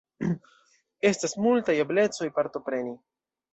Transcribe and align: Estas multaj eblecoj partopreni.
Estas 1.09 1.37
multaj 1.49 1.77
eblecoj 1.85 2.33
partopreni. 2.41 2.99